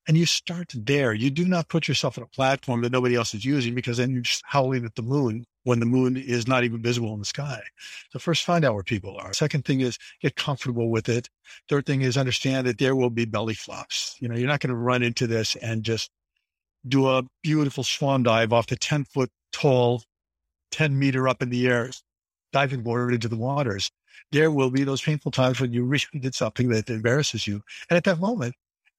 [0.08, 1.12] And you start there.
[1.12, 4.10] You do not put yourself on a platform that nobody else is using because then
[4.10, 7.24] you're just howling at the moon when the moon is not even visible in the
[7.24, 7.60] sky.
[8.10, 9.32] So first, find out where people are.
[9.32, 11.28] Second thing is get comfortable with it.
[11.68, 14.16] Third thing is understand that there will be belly flops.
[14.20, 16.10] You know, you're not going to run into this and just
[16.88, 20.02] do a beautiful swan dive off the 10 foot tall,
[20.70, 21.90] 10 meter up in the air
[22.52, 23.90] diving board into the waters.
[24.32, 27.62] There will be those painful times when you really did something that embarrasses you.
[27.88, 28.54] And at that moment,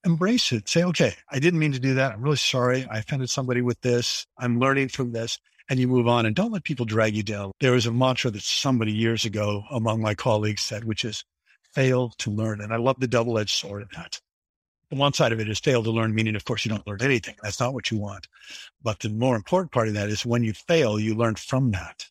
[0.05, 0.67] embrace it.
[0.67, 2.13] Say, okay, I didn't mean to do that.
[2.13, 2.85] I'm really sorry.
[2.89, 4.25] I offended somebody with this.
[4.37, 5.39] I'm learning from this
[5.71, 7.53] and you move on and don't let people drag you down.
[7.61, 11.23] There was a mantra that somebody years ago among my colleagues said, which is
[11.73, 12.59] fail to learn.
[12.59, 14.19] And I love the double edged sword of that.
[14.89, 17.01] The one side of it is fail to learn, meaning, of course, you don't learn
[17.01, 17.35] anything.
[17.41, 18.27] That's not what you want.
[18.83, 22.05] But the more important part of that is when you fail, you learn from that.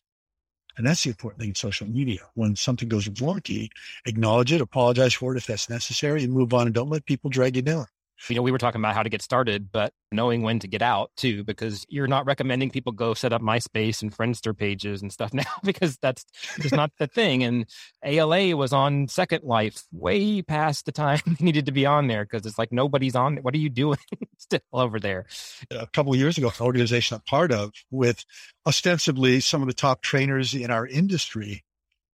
[0.75, 2.21] And that's the important thing in social media.
[2.33, 3.69] When something goes wonky,
[4.07, 7.29] acknowledge it, apologize for it if that's necessary, and move on and don't let people
[7.29, 7.85] drag you down
[8.29, 10.81] you know, we were talking about how to get started, but knowing when to get
[10.81, 15.11] out too, because you're not recommending people go set up MySpace and Friendster pages and
[15.11, 16.25] stuff now, because that's
[16.59, 17.43] just not the thing.
[17.43, 17.65] And
[18.03, 22.25] ALA was on Second Life way past the time they needed to be on there
[22.25, 23.37] because it's like nobody's on.
[23.37, 23.99] What are you doing
[24.37, 25.25] still over there?
[25.71, 28.25] A couple of years ago, an organization I'm part of with
[28.65, 31.63] ostensibly some of the top trainers in our industry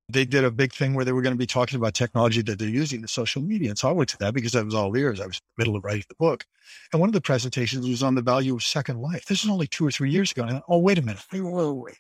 [0.10, 2.58] they did a big thing where they were going to be talking about technology that
[2.58, 3.70] they're using in social media.
[3.70, 5.20] And so I went to that because I was all ears.
[5.20, 6.46] I was in the middle of writing the book.
[6.94, 9.26] And one of the presentations was on the value of second life.
[9.26, 10.44] This is only two or three years ago.
[10.44, 11.24] And I thought, oh, wait a minute.
[11.32, 11.98] Wait, wait, wait.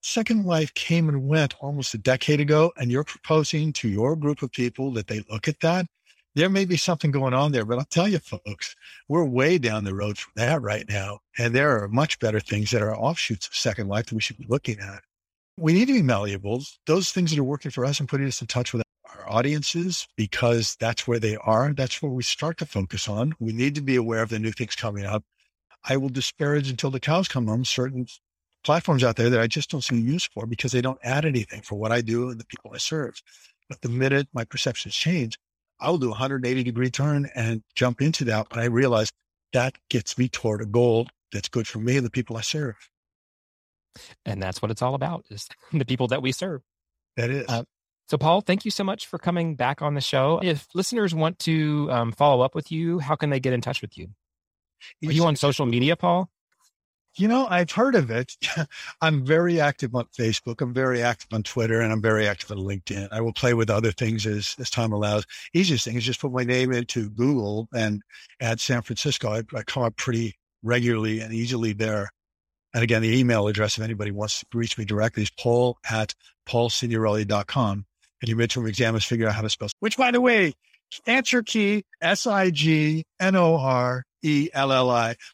[0.00, 2.72] Second life came and went almost a decade ago.
[2.78, 5.86] And you're proposing to your group of people that they look at that.
[6.34, 8.74] There may be something going on there, but I'll tell you, folks,
[9.06, 11.18] we're way down the road from that right now.
[11.38, 14.38] And there are much better things that are offshoots of second life that we should
[14.38, 15.02] be looking at
[15.62, 16.60] we need to be malleable.
[16.86, 20.08] Those things that are working for us and putting us in touch with our audiences
[20.16, 21.72] because that's where they are.
[21.72, 23.32] That's where we start to focus on.
[23.38, 25.22] We need to be aware of the new things coming up.
[25.88, 28.06] I will disparage until the cows come home certain
[28.64, 31.62] platforms out there that I just don't see use for because they don't add anything
[31.62, 33.22] for what I do and the people I serve.
[33.68, 35.38] But the minute my perceptions change,
[35.78, 38.48] I will do a 180 degree turn and jump into that.
[38.50, 39.12] But I realize
[39.52, 42.88] that gets me toward a goal that's good for me and the people I serve.
[44.24, 46.62] And that's what it's all about is the people that we serve.
[47.16, 47.46] That is.
[47.48, 47.64] Uh,
[48.08, 50.40] so, Paul, thank you so much for coming back on the show.
[50.42, 53.80] If listeners want to um, follow up with you, how can they get in touch
[53.80, 54.08] with you?
[55.06, 56.28] Are you on social media, Paul?
[57.16, 58.34] You know, I've heard of it.
[59.02, 60.62] I'm very active on Facebook.
[60.62, 63.08] I'm very active on Twitter and I'm very active on LinkedIn.
[63.12, 65.26] I will play with other things as, as time allows.
[65.52, 68.02] Easiest thing is just put my name into Google and
[68.40, 69.30] add San Francisco.
[69.30, 72.10] I, I come up pretty regularly and easily there.
[72.74, 76.14] And again, the email address, if anybody wants to reach me directly, is paul at
[76.48, 77.86] paulsignorelli.com.
[78.20, 80.54] And your midterm exam is figure out how to spell, which by the way,
[81.06, 83.04] answer key, S-I-G-N-O-R-E-L-L-I.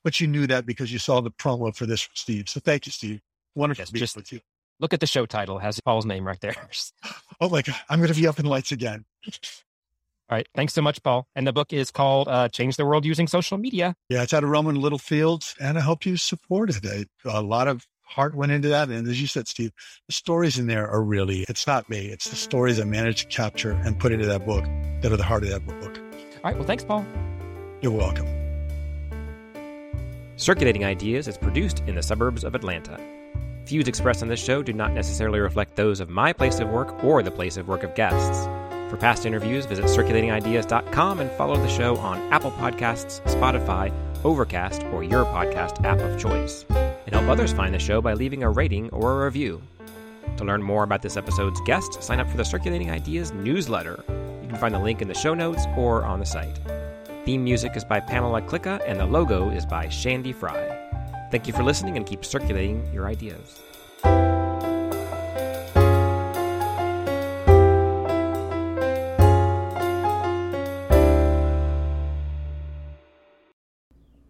[0.04, 2.48] But you knew that because you saw the promo for this from Steve.
[2.48, 3.20] So thank you, Steve.
[3.54, 4.40] Wonderful yes, just with you.
[4.80, 5.58] Look at the show title.
[5.58, 6.54] It has Paul's name right there.
[7.40, 7.76] oh my God.
[7.88, 9.04] I'm going to be up in lights again.
[10.30, 10.46] All right.
[10.54, 11.26] Thanks so much, Paul.
[11.34, 13.94] And the book is called uh, Change the World Using Social Media.
[14.10, 17.08] Yeah, it's out of Rowman Littlefield, and I hope you support it.
[17.24, 18.88] A lot of heart went into that.
[18.88, 19.72] And as you said, Steve,
[20.06, 22.06] the stories in there are really, it's not me.
[22.06, 24.64] It's the stories I managed to capture and put into that book
[25.02, 25.98] that are the heart of that book.
[25.98, 26.56] All right.
[26.56, 27.06] Well, thanks, Paul.
[27.80, 28.26] You're welcome.
[30.36, 32.98] Circulating Ideas is produced in the suburbs of Atlanta.
[33.66, 37.02] Views expressed on this show do not necessarily reflect those of my place of work
[37.04, 38.48] or the place of work of guests.
[38.88, 43.92] For past interviews, visit circulatingideas.com and follow the show on Apple Podcasts, Spotify,
[44.24, 46.64] Overcast, or your podcast app of choice.
[46.70, 49.62] And help others find the show by leaving a rating or a review.
[50.38, 54.02] To learn more about this episode's guest, sign up for the Circulating Ideas newsletter.
[54.42, 56.58] You can find the link in the show notes or on the site.
[57.24, 60.76] Theme music is by Pamela Klicka, and the logo is by Shandy Fry.
[61.30, 63.60] Thank you for listening and keep circulating your ideas.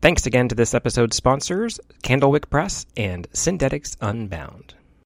[0.09, 4.73] Thanks again to this episode's sponsors, Candlewick Press and Synthetix Unbound.